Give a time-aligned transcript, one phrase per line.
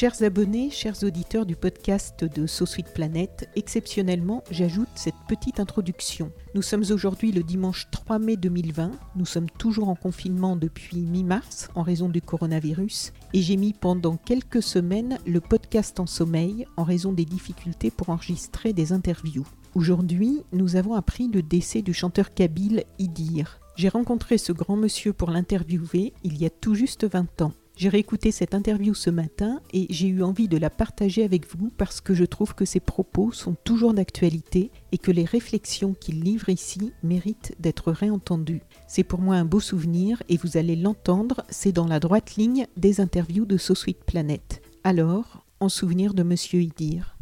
[0.00, 6.30] Chers abonnés, chers auditeurs du podcast de So Sweet Planet, exceptionnellement, j'ajoute cette petite introduction.
[6.54, 8.92] Nous sommes aujourd'hui le dimanche 3 mai 2020.
[9.16, 14.16] Nous sommes toujours en confinement depuis mi-mars en raison du coronavirus et j'ai mis pendant
[14.16, 19.48] quelques semaines le podcast en sommeil en raison des difficultés pour enregistrer des interviews.
[19.74, 23.58] Aujourd'hui, nous avons appris le décès du chanteur kabyle Idir.
[23.74, 27.52] J'ai rencontré ce grand monsieur pour l'interviewer il y a tout juste 20 ans.
[27.78, 31.70] J'ai réécouté cette interview ce matin et j'ai eu envie de la partager avec vous
[31.76, 36.20] parce que je trouve que ses propos sont toujours d'actualité et que les réflexions qu'il
[36.20, 38.62] livre ici méritent d'être réentendues.
[38.88, 42.66] C'est pour moi un beau souvenir et vous allez l'entendre, c'est dans la droite ligne
[42.76, 44.60] des interviews de So Sweet Planet.
[44.82, 47.16] Alors, en souvenir de Monsieur Idir.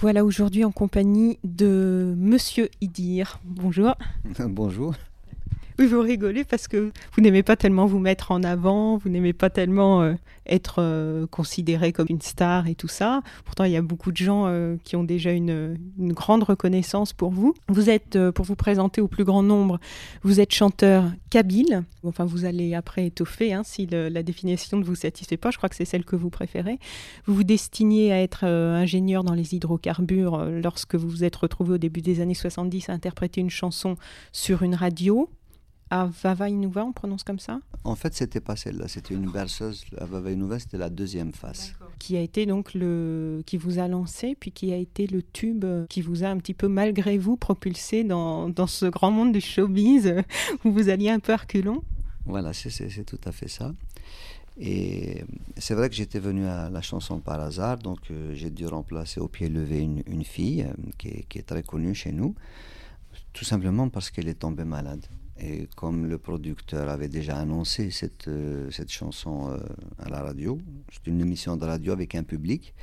[0.00, 3.40] Voilà aujourd'hui en compagnie de Monsieur Idir.
[3.44, 3.96] Bonjour.
[4.38, 4.94] Bonjour.
[5.90, 9.48] Vous rigolez parce que vous n'aimez pas tellement vous mettre en avant, vous n'aimez pas
[9.48, 10.12] tellement euh,
[10.44, 13.22] être euh, considéré comme une star et tout ça.
[13.46, 17.30] Pourtant, il y a beaucoup de gens euh, qui ont déjà une, grande reconnaissance pour
[17.30, 17.54] vous.
[17.68, 19.80] Vous êtes, pour vous présenter au plus grand nombre,
[20.22, 21.82] vous êtes chanteur kabyle.
[22.04, 25.50] Enfin, vous allez après étoffer hein, si la définition ne vous satisfait pas.
[25.50, 26.78] Je crois que c'est celle que vous préférez.
[27.26, 31.78] Vous vous destiniez à être ingénieur dans les hydrocarbures lorsque vous vous êtes retrouvé au
[31.78, 33.96] début des années 70 à interpréter une chanson
[34.32, 35.30] sur une radio
[35.90, 37.60] à Vava Inuva, on prononce comme ça?
[37.84, 39.84] En fait, c'était pas celle-là, c'était une berceuse.
[39.98, 41.74] À Vava Inuva, c'était la deuxième face.
[41.98, 43.42] Qui a été donc le.
[43.44, 46.54] qui vous a lancé, puis qui a été le tube qui vous a un petit
[46.54, 50.14] peu, malgré vous, propulsé dans, dans ce grand monde du showbiz
[50.64, 51.82] où vous alliez un peu reculons?
[52.24, 53.72] Voilà, c'est tout à fait ça.
[54.58, 55.24] Et
[55.56, 59.18] c'est vrai que j'étais venu à la chanson par hasard, donc euh, j'ai dû remplacer
[59.18, 62.34] au pied levé une, une fille euh, qui, est, qui est très connue chez nous,
[63.32, 65.06] tout simplement parce qu'elle est tombée malade.
[65.42, 69.58] Et comme le producteur avait déjà annoncé cette, euh, cette chanson euh,
[69.98, 70.58] à la radio,
[70.92, 72.74] c'est une émission de radio avec un public,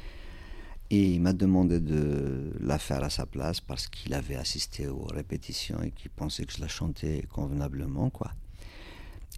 [0.90, 5.04] et il m'a demandé de la faire à sa place parce qu'il avait assisté aux
[5.04, 8.10] répétitions et qu'il pensait que je la chantais convenablement.
[8.10, 8.32] quoi.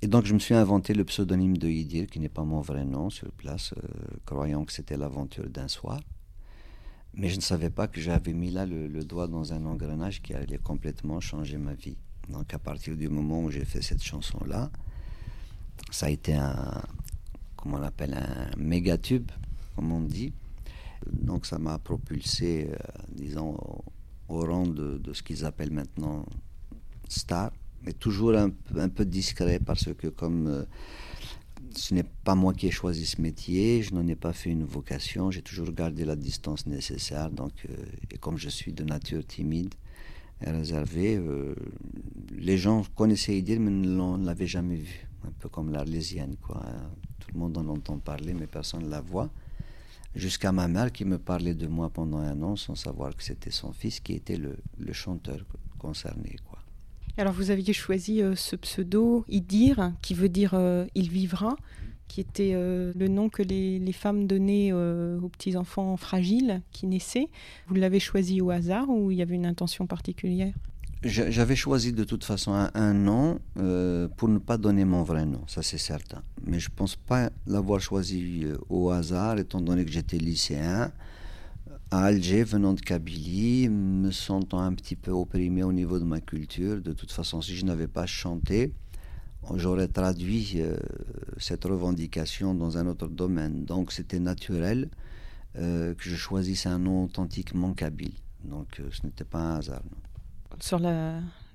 [0.02, 2.86] Et donc je me suis inventé le pseudonyme de Idir, qui n'est pas mon vrai
[2.86, 3.88] nom sur place, euh,
[4.26, 6.00] croyant que c'était l'aventure d'un soir.
[7.16, 10.22] Mais je ne savais pas que j'avais mis là le, le doigt dans un engrenage
[10.22, 11.98] qui allait complètement changer ma vie.
[12.28, 14.70] Donc à partir du moment où j'ai fait cette chanson-là,
[15.92, 16.84] ça a été un,
[17.56, 19.32] comment on appelle, un méga tube,
[19.76, 20.34] comme on dit.
[21.12, 22.76] Donc ça m'a propulsé, euh,
[23.10, 23.58] disons,
[24.28, 26.26] au, rang de, de ce qu'ils appellent maintenant
[27.08, 27.52] star,
[27.84, 30.66] mais toujours un, un, peu discret parce que comme euh,
[31.76, 34.66] ce n'est pas moi qui ai choisi ce métier, je n'en ai pas fait une
[34.66, 37.30] vocation, j'ai toujours gardé la distance nécessaire.
[37.32, 37.76] Donc, euh,
[38.12, 39.74] et comme je suis de nature timide,
[40.42, 41.18] réservé.
[41.18, 41.56] Euh,
[42.38, 45.08] les gens connaissaient Idir, mais ne l'avaient jamais vu.
[45.26, 46.64] Un peu comme l'Arlésienne, quoi.
[47.20, 49.30] Tout le monde en entend parler, mais personne ne la voit.
[50.16, 53.52] Jusqu'à ma mère qui me parlait de moi pendant un an sans savoir que c'était
[53.52, 55.46] son fils qui était le, le chanteur
[55.78, 56.60] concerné, quoi.
[57.18, 61.58] Alors vous aviez choisi euh, ce pseudo Idir, qui veut dire euh, il vivra
[62.10, 67.30] qui était euh, le nom que les, femmes donnaient euh, aux petits-enfants fragiles qui naissaient.
[67.68, 70.54] Vous l'avez choisi au hasard ou il y avait une intention particulière?
[71.02, 75.42] J'avais choisi de toute façon un, nom euh, pour ne pas donner mon vrai nom,
[75.48, 76.22] ça c'est certain.
[76.46, 80.92] Mais je ne pense pas l'avoir choisi au hasard, étant donné que j'étais lycéen
[81.92, 86.20] à Alger, venant de Kabylie, me sentant un petit peu opprimé au niveau de ma
[86.20, 86.82] culture.
[86.82, 88.74] De toute façon, si je n'avais pas chanté,
[89.56, 90.78] j'aurais traduit euh,
[91.38, 93.66] cette revendication dans un autre domaine.
[93.66, 94.90] Donc c'était naturel
[95.58, 98.14] euh, que je choisisse un nom authentiquement kabyle.
[98.44, 99.84] Donc euh, ce n'était pas un hasard.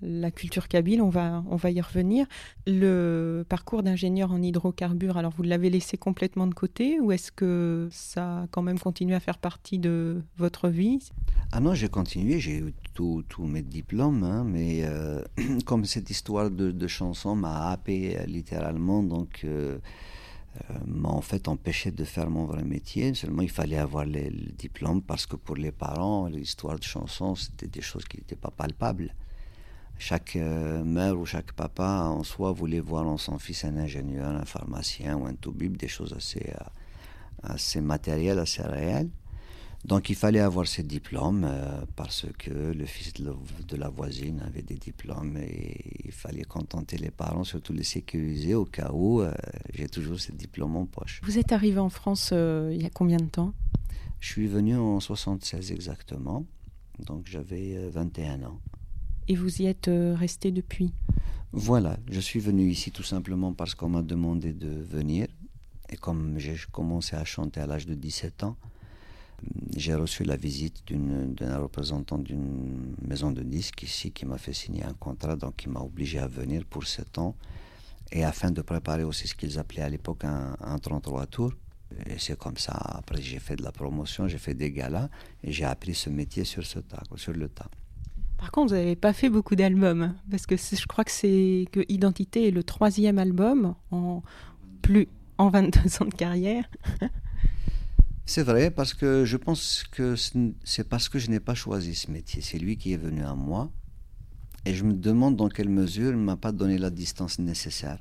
[0.04, 2.26] La culture kabyle, on va, on va y revenir.
[2.66, 7.88] Le parcours d'ingénieur en hydrocarbures, alors vous l'avez laissé complètement de côté ou est-ce que
[7.90, 10.98] ça a quand même continué à faire partie de votre vie?
[11.52, 15.22] Ah non, j'ai continué, j'ai eu tous mes diplômes, hein, mais euh,
[15.64, 19.42] comme cette histoire de, de chanson m'a happé euh, littéralement, donc...
[19.44, 19.78] Euh,
[20.86, 23.12] m'a en fait empêché de faire mon vrai métier.
[23.14, 27.66] Seulement, il fallait avoir le, diplôme parce que pour les parents, l'histoire de chanson, c'était
[27.66, 29.12] des choses qui n'étaient pas palpables.
[29.98, 34.28] Chaque euh, mère ou chaque papa en soi voulait voir en son fils un ingénieur,
[34.28, 36.64] un pharmacien ou un toubib, des choses assez, euh,
[37.42, 39.10] assez matérielles, assez réelles.
[39.84, 44.62] Donc il fallait avoir ces diplômes euh, parce que le fils de, la voisine avait
[44.62, 49.30] des diplômes et il fallait contenter les parents, surtout les sécuriser au cas où euh,
[49.74, 51.20] j'ai toujours ces diplômes en poche.
[51.22, 53.52] Vous êtes arrivé en France euh, il y a combien de temps?
[54.20, 56.46] Je suis venu en 76 exactement,
[57.00, 58.60] donc j'avais 21 ans.
[59.28, 60.92] Et vous y êtes resté depuis
[61.52, 65.26] Voilà, je suis venu ici tout simplement parce qu'on m'a demandé de venir
[65.90, 68.56] et comme j'ai commencé à chanter à l'âge de 17 ans,
[69.76, 74.84] j'ai reçu la visite d'un représentant d'une maison de disques ici qui m'a fait signer
[74.84, 77.36] un contrat, donc qui m'a obligé à venir pour 7 ans,
[78.10, 81.52] et afin de préparer aussi ce qu'ils appelaient à l'époque un, 33 tours.
[82.06, 85.08] Et c'est comme ça, après j'ai fait de la promotion, j'ai fait des galas,
[85.42, 87.70] et j'ai appris ce métier sur, ce tas, sur le tas.
[88.38, 91.80] Par contre, vous n'avez pas fait beaucoup d'albums, parce que je crois que c'est que
[91.88, 94.22] Identité est le troisième album en
[94.82, 95.08] plus
[95.38, 96.64] en 22 ans de carrière.
[98.26, 100.14] C'est vrai parce que je pense que
[100.64, 102.40] c'est parce que je n'ai pas choisi ce métier.
[102.40, 103.70] C'est lui qui est venu à moi.
[104.64, 107.98] Et je me demande dans quelle mesure il ne m'a pas donné la distance nécessaire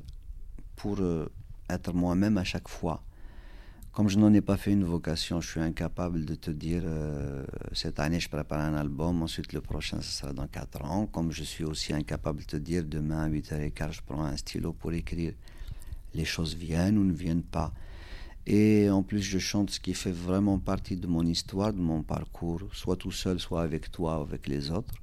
[0.77, 1.29] pour euh,
[1.69, 3.03] être moi-même à chaque fois.
[3.93, 7.45] Comme je n'en ai pas fait une vocation, je suis incapable de te dire euh,
[7.73, 11.05] cette année je prépare un album, ensuite le prochain ce sera dans 4 ans.
[11.05, 14.73] Comme je suis aussi incapable de te dire demain à 8h15 je prends un stylo
[14.73, 15.33] pour écrire.
[16.15, 17.71] Les choses viennent ou ne viennent pas.
[18.47, 22.01] Et en plus, je chante ce qui fait vraiment partie de mon histoire, de mon
[22.01, 24.95] parcours, soit tout seul, soit avec toi, avec les autres.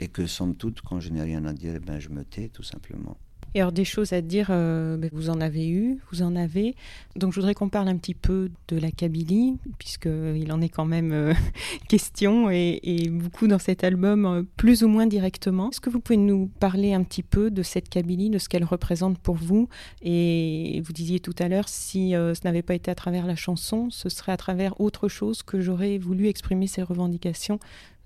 [0.00, 2.48] Et que, somme toute, quand je n'ai rien à dire, eh ben, je me tais,
[2.48, 3.16] tout simplement.
[3.54, 6.76] Et alors des choses à dire, euh, ben, vous en avez eu, vous en avez.
[7.16, 10.84] Donc je voudrais qu'on parle un petit peu de la Kabylie, puisqu'il en est quand
[10.84, 11.34] même euh,
[11.88, 15.70] question, et, beaucoup dans cet album, euh, plus ou moins directement.
[15.70, 18.64] Est-ce que vous pouvez nous parler un petit peu de cette Kabylie, de ce qu'elle
[18.64, 19.68] représente pour vous?
[20.02, 23.88] Et vous disiez tout à l'heure, si ce n'avait pas été à travers la chanson,
[23.90, 27.58] ce serait à travers autre chose que j'aurais voulu exprimer ces revendications.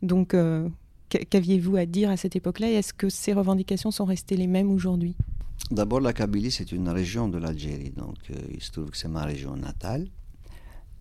[0.03, 0.35] Donc
[1.11, 2.71] qu'aviez-vous à dire à cette époque-là?
[2.71, 5.17] Et est-ce que ces revendications sont restées les mêmes aujourd'hui?
[5.71, 9.09] D'abord, la Kabylie, c'est une région de l'Algérie, donc euh, il se trouve que c'est
[9.09, 10.09] ma région natale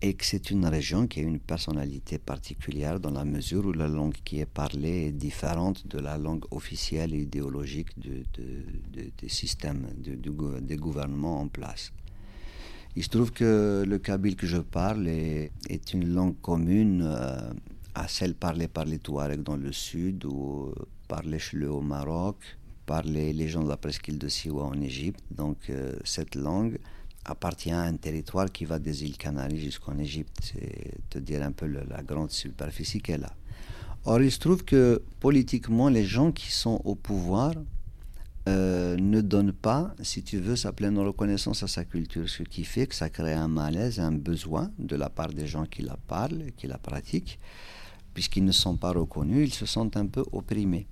[0.00, 3.88] et que c'est une région qui a une personnalité particulière dans la mesure où la
[3.88, 8.24] langue qui est parlée est différente de la langue officielle et idéologique de,
[8.92, 11.92] des systèmes, des gouvernements en place.
[12.96, 15.50] Il se trouve que le kabyle que je parle est,
[15.92, 17.52] une langue commune euh,
[17.94, 20.72] à celle parlée par les Touaregs dans le sud ou
[21.08, 22.36] par les Chleux au Maroc,
[22.86, 25.20] par les, gens de la presqu'île de Siwa en Égypte.
[25.30, 26.78] Donc euh, cette langue
[27.24, 30.36] appartient à un territoire qui va des îles Canaries jusqu'en Égypte.
[30.42, 33.34] C'est te dire un peu la grande superficie qu'elle a.
[34.06, 37.54] Or, il se trouve que politiquement, les gens qui sont au pouvoir
[38.46, 42.64] euh, ne donnent pas, si tu veux, sa pleine reconnaissance à sa culture, ce qui
[42.64, 45.96] fait que ça crée un malaise, un besoin de la part des gens qui la
[45.96, 47.38] parlent, qui la pratiquent,
[48.12, 50.86] puisqu'ils ne sont pas reconnus, ils se sentent un peu opprimés.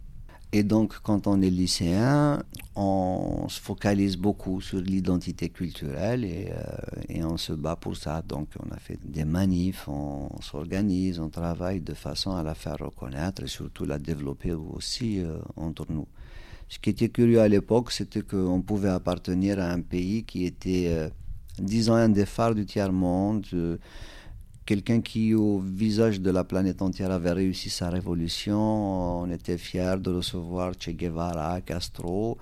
[0.55, 2.43] Et donc, quand on est lycéen,
[2.77, 8.21] on se focalise beaucoup sur l'identité culturelle et, euh, et, on se bat pour ça.
[8.21, 12.77] Donc, on a fait des manifs, on, s'organise, on travaille de façon à la faire
[12.79, 16.07] reconnaître et surtout la développer aussi euh, entre nous.
[16.69, 20.89] Ce qui était curieux à l'époque, c'était qu'on pouvait appartenir à un pays qui était,
[20.89, 21.09] euh,
[21.59, 23.47] disons, un des phares du tiers-monde
[24.65, 29.23] quelqu'un qui, au visage de la planète entière, avait réussi sa révolution.
[29.23, 32.39] On était fiers de recevoir Che Guevara, Castro.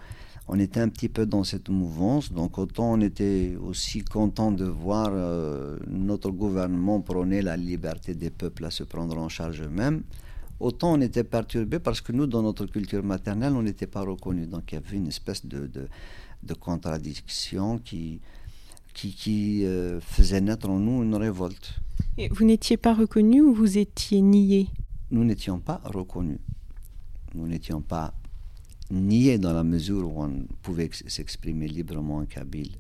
[0.52, 4.64] On était un petit peu dans cette mouvance, donc autant on était aussi content de
[4.64, 10.02] voir euh, notre gouvernement prôner la liberté des peuples à se prendre en charge eux-mêmes,
[10.58, 14.48] autant on était perturbé parce que nous, dans notre culture maternelle, on n'était pas reconnus.
[14.48, 15.86] Donc il y avait une espèce de, de,
[16.42, 18.20] de contradiction qui,
[18.92, 21.74] qui, qui euh, faisait naître en nous une révolte.
[22.28, 24.68] Vous n'étiez pas reconnu ou vous étiez nié
[25.10, 26.40] Nous n'étions pas reconnus.
[27.34, 28.12] Nous n'étions pas
[28.90, 32.76] niés dans la mesure où on pouvait s'exprimer librement en kabyle.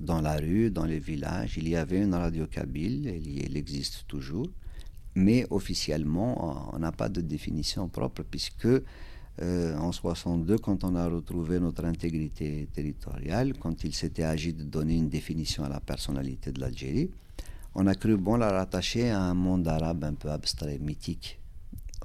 [0.00, 4.48] Dans la rue, dans les villages, il y avait une radio kabyle, elle, existe toujours,
[5.14, 8.66] mais officiellement, on n'a pas de définition propre puisque
[9.40, 14.64] euh, en 62, quand on a retrouvé notre intégrité territoriale, quand il s'était agi de
[14.64, 17.10] donner une définition à la personnalité de l'Algérie,
[17.74, 21.38] on a cru bon la rattacher à un monde arabe un peu abstrait, mythique,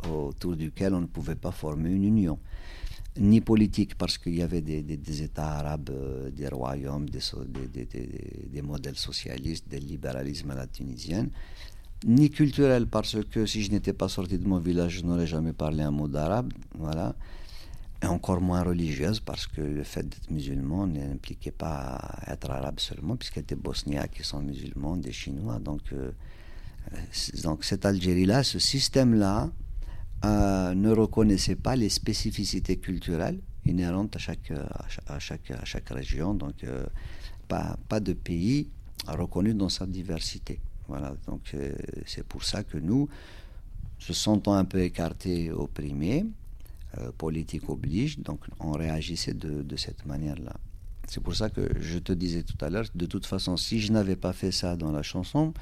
[0.10, 2.40] autour duquel on ne pouvait pas former une union.
[3.20, 7.20] Ni politique, parce qu'il y avait des, États arabes, euh, des royaumes, des,
[8.46, 11.32] des, modèles socialistes, des libéralismes à la tunisienne,
[12.06, 15.54] ni culturel, parce que si je n'étais pas sorti de mon village, je n'aurais jamais
[15.54, 17.16] parlé un mot d'arabe, voilà.
[18.04, 23.16] Et encore moins religieuse, parce que le fait d'être musulman n'impliquait pas être arabe seulement,
[23.16, 25.58] puisqu'il y a des Bosniaques qui sont musulmans, des Chinois.
[25.60, 26.12] Donc, euh,
[27.42, 29.50] donc cette Algérie-là, ce système-là,
[30.26, 34.52] euh, ne reconnaissait pas les spécificités culturelles inhérentes à chaque,
[35.08, 36.34] à chaque, à chaque, région.
[36.34, 36.86] Donc, euh,
[37.48, 38.70] pas, pas de pays
[39.08, 40.60] reconnu dans sa diversité.
[40.88, 41.74] Voilà, donc euh,
[42.06, 43.10] c'est pour ça que nous,
[44.00, 46.26] se sentant un peu écartés, opprimés,
[46.98, 50.56] euh, politique oblige, donc on réagissait de, de cette manière-là.
[51.08, 53.92] C'est pour ça que je te disais tout à l'heure, de toute façon, si je
[53.92, 55.54] n'avais pas fait ça dans la chanson,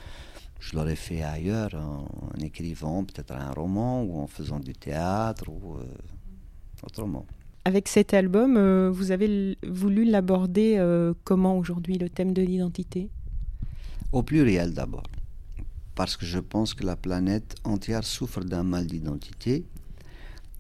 [0.60, 2.08] je l'aurais fait ailleurs, en,
[2.44, 5.86] écrivant peut-être un roman ou en faisant du théâtre ou euh,
[6.84, 7.25] autrement.
[7.65, 10.79] Avec cet album, vous avez voulu l'aborder
[11.24, 13.10] comment aujourd'hui, le thème de l'identité?
[14.12, 15.08] Au pluriel d'abord,
[15.96, 19.65] parce que je pense que la planète entière souffre d'un mal d'identité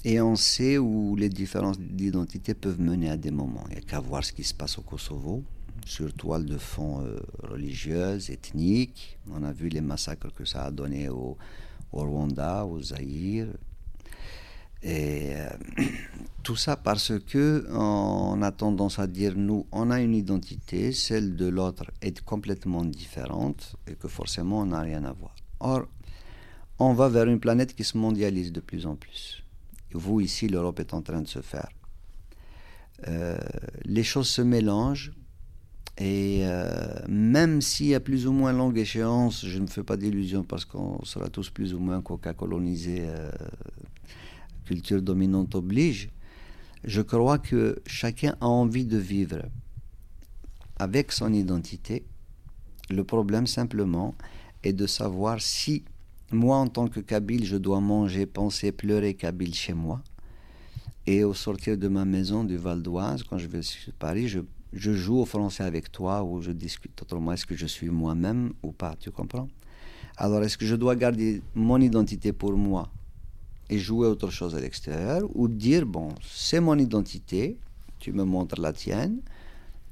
[0.05, 3.63] et on sait où les différences d'identité peuvent mener à des moments.
[3.69, 5.43] Il n'y a qu'à voir ce qui se passe au Kosovo,
[5.83, 9.17] sur toile de fond euh, religieuse, ethnique.
[9.31, 11.37] On a vu les massacres que ça a donné au,
[11.91, 13.47] Rwanda, au Zaïre,
[14.83, 15.49] et euh,
[16.43, 21.35] tout ça parce que on a tendance à dire nous, on a une identité, celle
[21.35, 25.33] de l'autre est complètement différente et que forcément on n'a rien à voir.
[25.61, 25.87] Or,
[26.77, 29.44] on va vers une planète qui se mondialise de plus en plus.
[29.93, 31.69] Vous ici, l'Europe est en train de se faire.
[33.07, 33.37] Euh,
[33.83, 35.13] les choses se mélangent
[35.97, 40.43] et euh, même si à plus ou moins longue échéance, je ne fais pas d'illusions
[40.43, 43.05] parce qu'on sera tous plus ou moins coca colonisés
[44.65, 46.09] culture dominante oblige,
[46.83, 49.43] je crois que chacun a envie de vivre
[50.77, 52.05] avec son identité.
[52.89, 54.15] Le problème simplement
[54.63, 55.85] est de savoir si
[56.31, 60.01] moi en tant que Kabyle je dois manger, penser, pleurer Kabyle chez moi.
[61.07, 64.39] Et au sortir de ma maison du Val d'Oise, quand je vais sur Paris, je,
[64.73, 67.31] je, joue au français avec toi ou je discute autrement.
[67.31, 69.47] Est-ce que je suis moi-même ou pas Tu comprends?
[70.17, 72.89] Alors est-ce que je dois garder mon identité pour moi
[73.69, 77.57] et jouer autre chose à l'extérieur, ou dire, bon, c'est mon identité,
[77.99, 79.21] tu me montres la tienne,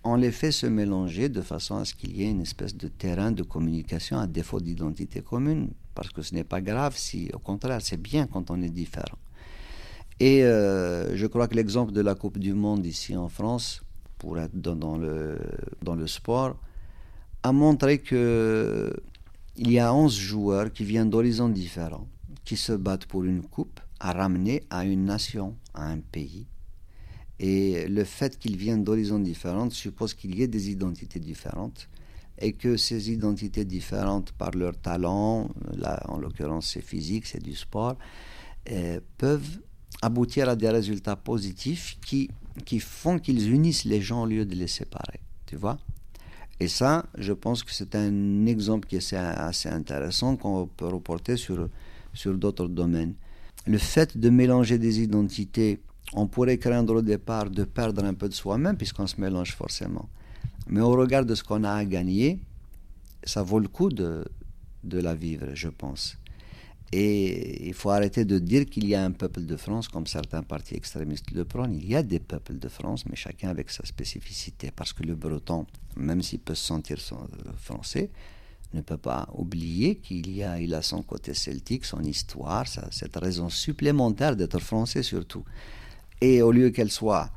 [0.04, 2.88] on les fait se mélanger de façon à ce qu'il y ait une espèce de
[2.88, 7.40] terrain de communication à défaut d'identité commune, parce que ce n'est pas grave si, au
[7.40, 9.18] contraire, c'est bien quand on est différent.
[10.20, 13.82] Et euh, je crois que l'exemple de la Coupe du Monde ici en France,
[14.18, 15.38] pour être dans, le,
[15.82, 16.56] dans le sport,
[17.44, 18.94] a montré que
[19.56, 22.08] il y a 11 joueurs qui viennent d'horizons différents
[22.44, 26.48] qui se battent pour une coupe à ramener à une nation, à un pays.
[27.40, 31.88] Et le fait qu'ils viennent d'horizons différents suppose qu'il y ait des identités différentes
[32.40, 37.56] et que ces identités différentes, par leur talent, là en l'occurrence c'est physique, c'est du
[37.56, 37.98] sport,
[38.72, 39.60] euh, peuvent
[40.02, 42.30] aboutir à des résultats positifs qui,
[42.66, 45.20] qui font qu'ils unissent les gens au lieu de les séparer.
[45.46, 45.78] Tu vois?
[46.60, 51.36] Et ça, je pense que c'est un exemple qui est assez intéressant qu'on peut reporter
[51.38, 51.70] sur
[52.14, 53.16] sur d'autres domaines.
[53.66, 55.80] Le fait de mélanger des identités,
[56.14, 60.08] on pourrait craindre au départ de perdre un peu de soi-même puisqu'on se mélange forcément.
[60.68, 62.40] Mais au regard de ce qu'on a à gagner,
[63.24, 64.26] ça vaut le coup de,
[64.84, 66.18] de la vivre, je pense.
[66.92, 70.44] Et il faut arrêter de dire qu'il y a un peuple de France, comme certains
[70.44, 71.74] partis extrémistes le prônent.
[71.74, 74.70] Il y a des peuples de France, mais chacun avec sa spécificité.
[74.76, 75.66] Parce que le breton,
[75.96, 76.98] même s'il peut se sentir
[77.58, 78.12] français,
[78.74, 83.16] ne peut pas oublier qu'il y a, il a son côté celtique, son histoire, cette
[83.16, 85.44] raison supplémentaire d'être français surtout.
[86.22, 87.32] Et au lieu qu'elle soit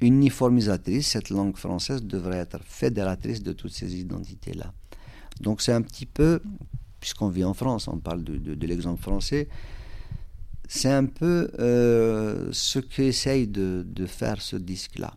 [0.00, 4.72] uniformisatrice, cette langue française devrait être fédératrice de toutes ces identités-là.
[5.40, 6.40] Donc c'est un petit peu,
[7.00, 9.48] puisqu'on vit en France, on parle de, l'exemple français,
[10.68, 15.14] c'est un peu euh, ce qu'essaye de, de faire ce disque-là.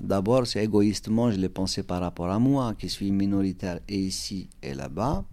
[0.00, 4.48] D'abord, c'est égoïstement, je l'ai pensé par rapport à moi, qui suis minoritaire et ici
[4.62, 5.24] et là-bas.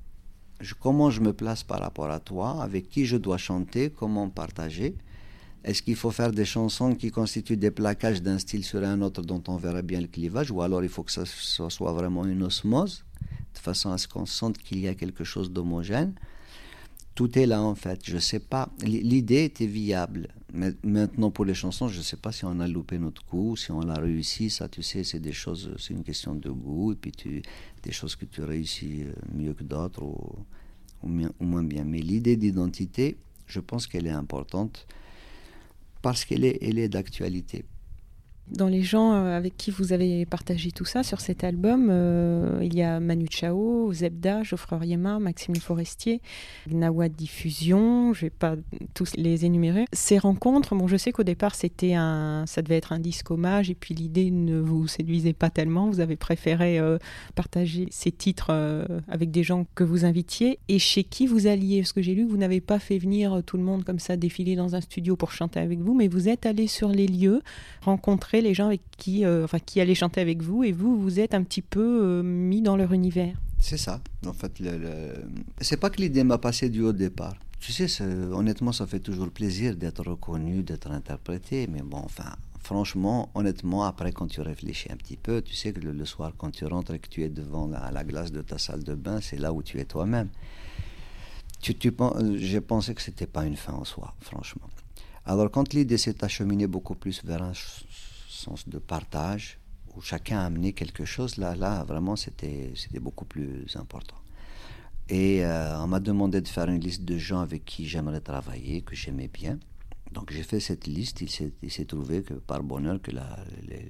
[0.80, 4.96] comment je me place par rapport à toi, avec qui je dois chanter, comment partager?
[5.64, 9.22] Est-ce qu'il faut faire des chansons qui constituent des plaquages d'un style sur un autre
[9.22, 12.44] dont on verra bien le clivage, ou alors il faut que ça, soit vraiment une
[12.44, 13.06] osmose,
[13.54, 16.14] de façon à ce qu'on sente qu'il y a quelque chose d'homogène?
[17.16, 18.02] Tout est là en fait.
[18.04, 18.70] Je sais pas.
[18.82, 22.68] L'idée était viable, Mais maintenant, pour les chansons, je ne sais pas si on a
[22.68, 24.50] loupé notre coup, si on l'a réussi.
[24.50, 26.94] Ça, tu sais, c'est des choses, c'est une question de goût.
[26.94, 27.44] Et puis,
[27.84, 30.18] des choses que tu réussis euh, mieux que d'autres ou,
[31.04, 31.84] ou, moins bien.
[31.84, 33.16] Mais l'idée d'identité,
[33.46, 34.88] je pense qu'elle est importante
[36.04, 37.66] parce qu'elle est, elle d'actualité.
[38.52, 42.60] Dans les gens euh, avec qui vous avez partagé tout ça sur cet album, euh,
[42.62, 46.22] il y a Manu Chao, Zebda, Geoffrey Riema, Maxime Forestier,
[46.70, 48.56] Nawad Diffusion, je ne vais pas
[48.94, 49.86] tous les énumérer.
[49.94, 53.70] Ces rencontres, bon, je sais qu'au départ, c'était un, ça devait être un disque hommage,
[53.70, 55.90] et puis l'idée ne vous séduisait pas tellement.
[55.90, 56.98] Vous avez préféré euh,
[57.36, 58.52] partager ces titres
[59.08, 60.60] avec des gens que vous invitiez.
[60.68, 61.80] Et chez qui vous alliez?
[61.80, 64.56] Parce que j'ai lu vous n'avez pas fait venir tout le monde comme ça défiler
[64.56, 67.42] dans un studio pour chanter avec vous, mais vous êtes allé sur les lieux,
[67.82, 71.20] rencontrer les gens avec qui, euh, enfin, qui allaient chanter avec vous, et vous, vous
[71.20, 73.36] êtes un petit peu euh, mis dans leur univers.
[73.60, 74.02] C'est ça.
[74.26, 75.14] En fait, le,
[75.62, 77.36] c'est pas que l'idée m'a passé du haut départ.
[77.60, 83.30] Tu sais, honnêtement, ça fait toujours plaisir d'être reconnu, d'être interprété, mais bon, enfin, franchement,
[83.36, 86.66] honnêtement, après, quand tu réfléchis un petit peu, tu sais que le, soir, quand tu
[86.66, 89.38] rentres et que tu es devant la, la glace de ta salle de bain, c'est
[89.38, 90.28] là où tu es toi-même.
[91.62, 91.94] Tu, tu,
[92.36, 94.68] j'ai pensé que c'était pas une fin en soi, franchement.
[95.26, 97.54] Alors, quand l'idée s'est acheminée beaucoup plus vers un
[98.46, 99.60] sens de partage,
[99.96, 104.18] où chacun a amené quelque chose, là, là vraiment, c'était beaucoup plus important.
[105.10, 108.82] Et euh, on m'a demandé de faire une liste de gens avec qui j'aimerais travailler,
[108.82, 109.60] que j'aimais bien.
[110.12, 113.12] Donc j'ai fait cette liste, il s'est trouvé que par bonheur que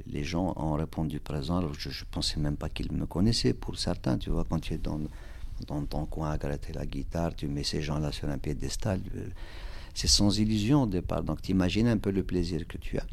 [0.07, 1.57] les, gens ont répondu présent.
[1.57, 4.74] Alors je ne pensais même pas qu'ils me connaissaient pour certains, tu vois, quand tu
[4.74, 5.01] es dans,
[5.67, 9.27] dans ton coin à gratter la guitare, tu mets ces gens-là sur un piédestal, euh,
[9.93, 11.24] c'est sans illusion au départ.
[11.24, 13.05] Donc tu imagines un peu le plaisir que tu as.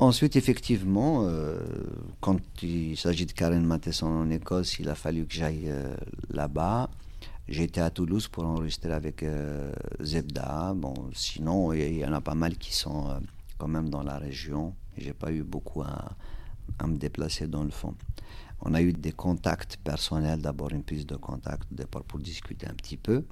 [0.00, 1.60] Ensuite, effectivement, euh,
[2.20, 5.94] quand il s'agit de Karen Matheson en Écosse, il a fallu que j'aille euh,
[6.30, 6.90] là-bas.
[7.46, 9.72] J'étais à Toulouse pour enregistrer avec euh,
[10.02, 10.72] Zebda.
[10.74, 13.20] Bon, sinon, il y, en a pas mal qui sont
[13.56, 14.74] quand même dans la région.
[14.98, 16.16] J'ai pas eu beaucoup à,
[16.80, 17.94] à, me déplacer dans le fond.
[18.62, 22.74] On a eu des contacts personnels, d'abord une prise de contact, d'abord pour discuter un
[22.74, 23.24] petit peu.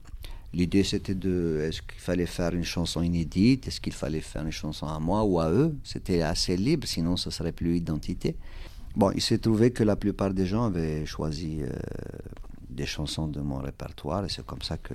[0.54, 4.52] L'idée c'était de est-ce qu'il fallait faire une chanson inédite, est-ce qu'il fallait faire une
[4.52, 5.74] chanson à moi ou à eux?
[5.82, 8.36] C'était assez libre, sinon ce serait plus identité.
[8.94, 11.70] Bon, il s'est trouvé que la plupart des gens avaient choisi euh,
[12.68, 14.92] des chansons de mon répertoire et c'est comme ça que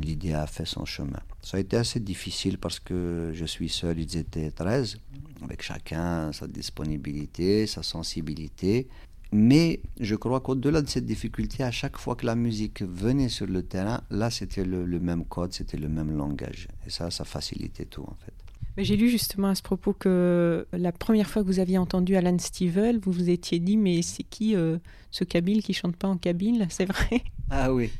[0.00, 1.20] l'idée a fait son chemin.
[1.40, 4.98] Ça a été assez difficile parce que je suis seul, ils étaient 13,
[5.42, 8.88] avec chacun sa disponibilité, sa sensibilité.
[9.36, 13.48] Mais je crois qu'au-delà de cette difficulté, à chaque fois que la musique venait sur
[13.48, 16.68] le terrain, là, c'était le, même code, c'était le même langage.
[16.86, 18.32] Et ça, ça facilitait tout, en fait.
[18.78, 22.38] J'ai lu justement à ce propos que la première fois que vous aviez entendu Alan
[22.38, 24.78] Stivell, vous vous étiez dit, mais c'est qui euh,
[25.10, 27.24] ce Kabyle qui chante pas en Kabyle C'est vrai?
[27.50, 27.90] Ah oui.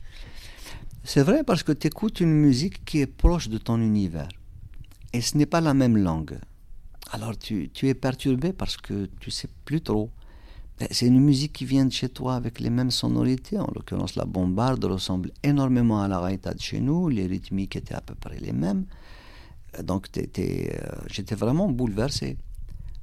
[1.02, 4.28] C'est vrai parce que tu écoutes une musique qui est proche de ton univers.
[5.12, 6.38] Et ce n'est pas la même langue.
[7.10, 10.10] Alors tu, tu es perturbé parce que tu sais plus trop.
[10.78, 13.58] Ben, c'est une musique qui vient de chez toi avec les mêmes sonorités.
[13.58, 17.08] En l'occurrence, la bombarde ressemble énormément à la raïta de chez nous.
[17.08, 18.84] Les rythmiques étaient à peu près les mêmes.
[19.82, 20.22] Donc, euh,
[21.08, 22.36] j'étais vraiment bouleversé.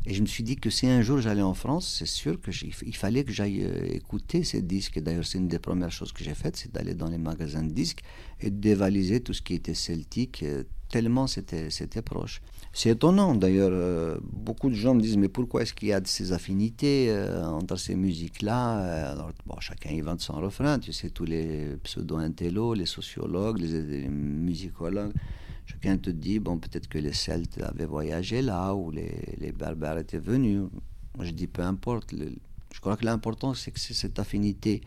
[0.05, 2.95] Et je me suis dit que si un jour j'allais en France, c'est sûr qu'il
[2.95, 4.99] fallait que j'aille euh, écouter ces disques.
[4.99, 7.71] D'ailleurs, c'est une des premières choses que j'ai faites, c'est d'aller dans les magasins de
[7.71, 8.01] disques
[8.39, 12.41] et de dévaliser tout ce qui était celtique, euh, tellement c'était proche.
[12.73, 13.71] C'est étonnant d'ailleurs.
[13.73, 17.45] Euh, beaucoup de gens me disent mais pourquoi est-ce qu'il y a ces affinités euh,
[17.45, 20.79] entre ces musiques-là euh, Alors, bon, Chacun invente son refrain.
[20.79, 25.11] Tu sais, tous les pseudo-intellos, les sociologues, les, musicologues,
[25.65, 29.97] chacun te dit bon, peut-être que les Celtes avaient voyagé là ou les, les Berbères
[29.97, 30.61] étaient venus.
[31.17, 32.15] Moi, je dis peu importe.
[32.15, 34.79] je crois que l'important, c'est que cette affinité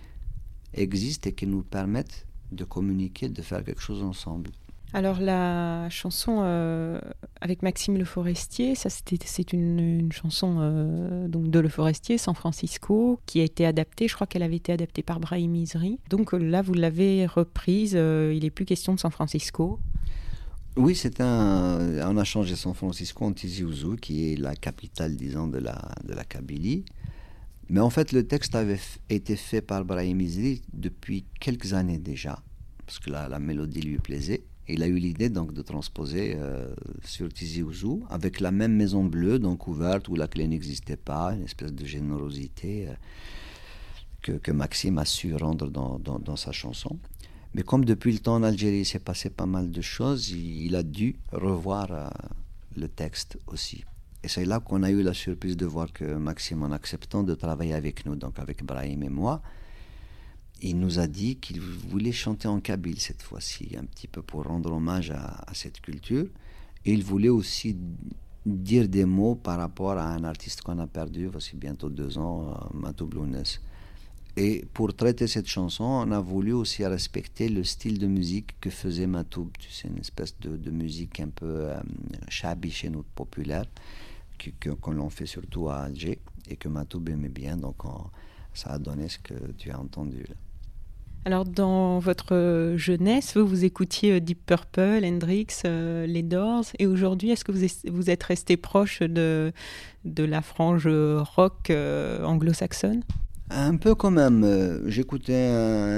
[0.73, 4.51] existe et qu'elle nous permette de communiquer, de faire quelque chose ensemble.
[4.94, 7.00] Alors la chanson euh,
[7.40, 13.18] avec Maxime Le Forestier, ça c'est une, chanson euh, donc de Le Forestier, San Francisco,
[13.26, 14.07] qui a été adaptée.
[14.07, 15.98] Je crois qu'elle avait été adaptée par Brahim Isri.
[16.11, 17.94] Donc euh, là vous l'avez reprise.
[17.94, 19.80] il n'est plus question de San Francisco.
[20.76, 22.09] Oui, c'est un.
[22.09, 25.90] On a changé San Francisco en Tizi Ouzou, qui est la capitale, disons, de la
[26.04, 26.85] de la Kabylie.
[27.68, 28.80] Mais en fait, le texte avait
[29.11, 32.40] été fait par Brahim Isri depuis quelques années déjà,
[32.87, 36.74] parce que la mélodie lui plaisait il a eu l'idée donc de transposer euh,
[37.05, 41.35] sur Tizi Ouzou avec la même maison bleue, donc ouverte, où la clé n'existait pas,
[41.35, 42.92] une espèce de générosité euh,
[44.22, 46.98] que, que, Maxime a su rendre dans, dans, sa chanson.
[47.55, 50.83] Mais comme depuis le temps en Algérie s'est passé pas mal de choses, il, a
[50.83, 52.09] dû revoir euh,
[52.77, 53.85] le texte aussi.
[54.22, 57.35] Et c'est là qu'on a eu la surprise de voir que Maxime, en acceptant de
[57.35, 59.42] travailler avec nous, donc avec Brahim et moi,
[60.62, 64.45] il nous a dit qu'il voulait chanter en kabyle cette fois-ci, un petit peu pour
[64.45, 66.27] rendre hommage à, cette culture.
[66.85, 67.77] Et il voulait aussi
[68.47, 72.51] dire des mots par rapport à un artiste qu'on a perdu, voici bientôt deux ans,
[72.51, 73.43] euh, Matou Blounes.
[74.37, 78.69] Et pour traiter cette chanson, on a voulu aussi respecter le style de musique que
[78.69, 79.51] faisait Matoub.
[79.71, 81.81] C'est une espèce de, musique un peu euh,
[82.29, 83.67] chez nous, populaire,
[84.81, 87.57] qu'on l'on fait surtout à Alger et que Matoub aimait bien.
[87.57, 87.85] Donc
[88.55, 90.35] ça a donné ce que tu as entendu là.
[91.27, 96.87] Alors, dans votre jeunesse, vous, vous écoutiez euh, Deep Purple, Hendrix, euh, les Doors, et
[96.87, 97.53] aujourd'hui, est-ce que
[97.90, 99.51] vous, êtes resté proche de,
[100.05, 103.03] de la frange rock euh, anglo-saxonne?
[103.49, 104.83] Un peu quand même.
[104.87, 105.49] J'écoutais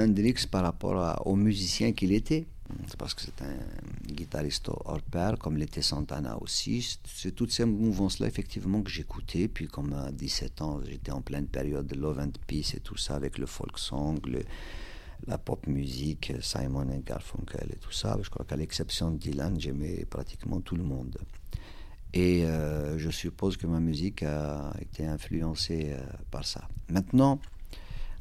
[0.05, 2.45] Hendrix par rapport au musicien qu'il était.
[2.87, 3.57] C'est parce que c'est un
[4.05, 6.97] guitariste hors pair, comme l'était Santana aussi.
[7.05, 9.47] C'est toutes ces mouvances-là, effectivement, que j'écoutais.
[9.47, 12.97] Puis, comme à 17 ans, j'étais en pleine période de Love and Peace et tout
[12.97, 14.19] ça, avec le folk song,
[15.25, 18.17] la pop musique, Simon et Garfunkel et tout ça.
[18.21, 21.17] Je crois qu'à l'exception de Dylan, j'aimais pratiquement tout le monde.
[22.13, 25.99] Et euh, je suppose que ma musique a été influencée euh,
[26.31, 26.67] par ça.
[26.89, 27.39] Maintenant,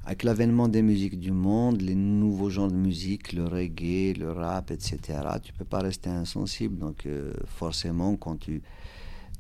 [0.07, 4.71] avec l'avènement des musiques du monde, les nouveaux genres de musique, le reggae, le rap,
[4.71, 4.99] etc.,
[5.43, 6.79] tu peux pas rester insensible.
[6.79, 8.63] Donc euh, forcément, quand tu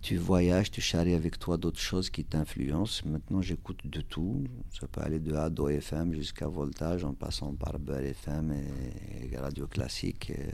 [0.02, 3.02] tu voyages, tu charries avec toi d'autres choses qui t'influencent.
[3.06, 4.44] Maintenant, j'écoute de tout.
[4.70, 9.66] Ça peut aller de Ado FM jusqu'à Voltage, en passant par Beurre FM et, Radio
[9.66, 10.32] Classique.
[10.36, 10.50] Euh,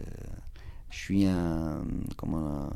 [0.91, 1.85] je suis un,
[2.17, 2.71] comment,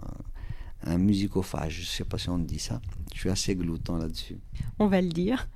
[0.87, 2.81] un musicophage, je ne sais pas si on dit ça.
[3.15, 4.37] Je suis assez glouton là-dessus.
[4.79, 5.49] On va le dire.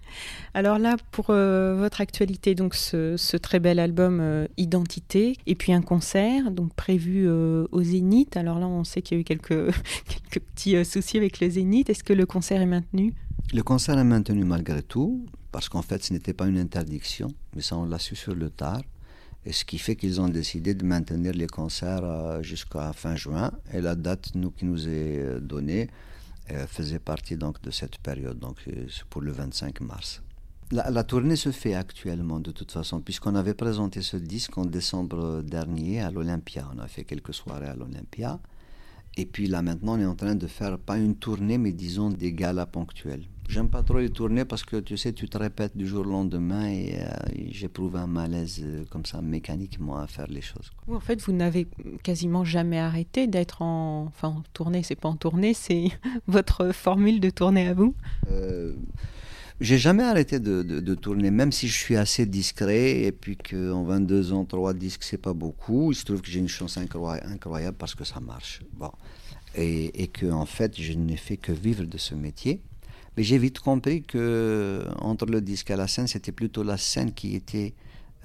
[0.55, 5.73] Alors là, pour euh, votre actualité, donc ce, très bel album euh, Identité, et puis
[5.73, 8.37] un concert donc prévu euh, au Zénith.
[8.37, 9.49] Alors là, on sait qu'il y a eu quelques,
[10.09, 11.91] quelques petits soucis avec le Zénith.
[11.91, 13.15] Est-ce que le concert est maintenu?
[13.53, 17.63] Le concert est maintenu malgré tout, parce qu'en fait, ce n'était pas une interdiction, mais
[17.63, 18.83] ça, on l'a su sur le tard.
[19.47, 23.53] Et ce qui fait qu'ils ont décidé de maintenir les concerts euh, jusqu'à fin juin.
[23.73, 25.89] Et la date nous, qui nous est euh, donnée
[26.51, 28.39] euh, faisait partie donc de cette période.
[28.39, 28.57] Donc
[29.09, 30.23] pour le 25 mars.
[30.73, 35.43] La, tournée se fait actuellement de toute façon, puisqu'on avait présenté ce disque en décembre
[35.43, 36.69] dernier à l'Olympia.
[36.77, 38.39] On a fait quelques soirées à l'Olympia.
[39.17, 42.11] Et puis là maintenant, on est en train de faire pas une tournée, mais disons
[42.11, 43.25] des galas ponctuels.
[43.51, 46.09] J'aime pas trop les tournées parce que tu sais, tu te répètes du jour au
[46.09, 47.09] lendemain et, euh,
[47.51, 50.71] j'éprouve un malaise euh, comme ça mécaniquement à faire les choses.
[50.89, 51.67] en fait, vous n'avez
[52.05, 54.85] quasiment jamais arrêté d'être en, enfin, en tournée.
[54.85, 55.89] C'est pas en tournée, c'est
[56.29, 57.93] votre formule de tournée à vous?
[58.31, 58.77] Euh,
[59.61, 64.33] j'ai jamais arrêté de, tourner, même si je suis assez discret et puis qu'en 22
[64.33, 65.93] ans, 3 disques, c'est pas beaucoup.
[65.93, 68.63] Il se trouve que j'ai une chance incroyable parce que ça marche.
[68.73, 68.91] Bon.
[69.55, 72.63] Et, et que, en fait, je n'ai fait que vivre de ce métier.
[73.17, 77.13] Mais j'ai vite compris que entre le disque et la scène, c'était plutôt la scène
[77.13, 77.75] qui était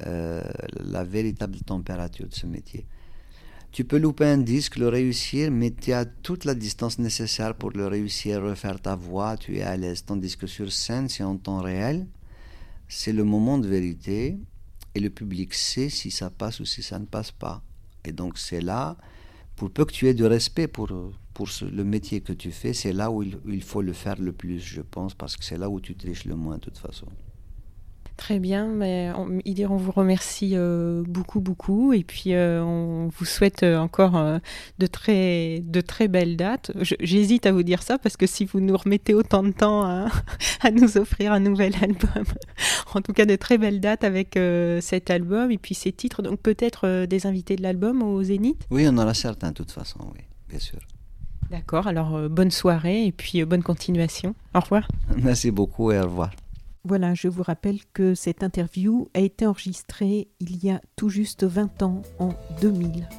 [0.06, 0.42] euh,
[0.84, 2.86] la véritable température de ce métier.
[3.76, 7.72] Tu peux louper un disque, le réussir, mais tu as toute la distance nécessaire pour
[7.72, 10.06] le réussir, refaire ta voix, tu es à l'aise.
[10.06, 12.08] Tandis que sur scène, c'est en temps réel,
[12.88, 14.38] c'est le moment de vérité,
[14.96, 17.64] et le public sait si ça passe ou si ça ne passe pas.
[18.06, 18.96] Et donc c'est là,
[19.58, 20.88] pour peu que tu aies de respect pour,
[21.34, 24.62] pour le métier que tu fais, c'est là où il, faut le faire le plus,
[24.62, 27.08] je pense, parce que c'est là où tu triches le moins de toute façon.
[28.18, 33.26] Très bien, mais on, on vous remercie euh, beaucoup, beaucoup, et puis euh, on vous
[33.26, 34.14] souhaite euh, encore
[34.80, 36.72] de, très, de très belles dates.
[37.02, 40.08] J'hésite à vous dire ça parce que si vous nous remettez autant de temps à,
[40.62, 42.24] à nous offrir un nouvel album,
[42.94, 44.40] en tout cas de très belles dates avec
[44.82, 48.66] cet album et puis ces titres, donc peut-être des invités de l'album au Zénith?
[48.72, 50.80] Oui, on en a certains de toute façon, oui, bien sûr.
[51.52, 54.36] D'accord, alors bonne soirée et puis bonne continuation.
[54.56, 54.88] Au revoir.
[55.18, 56.32] Merci beaucoup et au revoir.
[56.88, 61.44] Voilà, je vous rappelle que cette interview a été enregistrée il y a tout juste
[61.44, 62.30] 20 ans, en
[62.62, 63.10] 2000.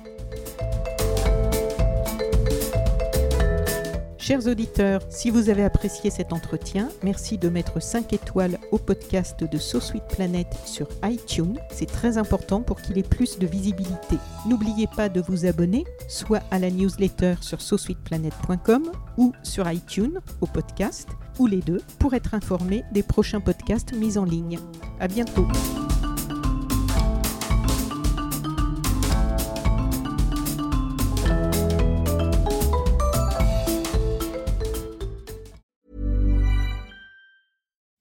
[4.19, 9.43] Chers auditeurs, si vous avez apprécié cet entretien, merci de mettre 5 étoiles au podcast
[9.43, 11.59] de So Sweet Planet sur iTunes.
[11.73, 14.17] C'est très important pour qu'il ait plus de visibilité.
[14.49, 20.47] N'oubliez pas de vous abonner, soit à la newsletter sur sosweetplanet.com ou sur iTunes au
[20.47, 24.59] podcast, ou les deux, pour être informé des prochains podcasts mis en ligne.
[25.01, 25.47] À bientôt!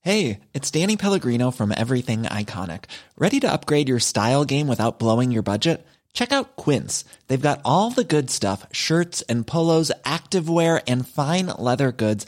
[0.05, 2.83] Hey, it's Danny Pellegrino from Everything Iconic.
[3.17, 5.83] Ready to upgrade your style game without blowing your budget?
[6.13, 7.05] Check out Quince.
[7.27, 12.27] They've got all the good stuff shirts and polos, activewear, and fine leather goods,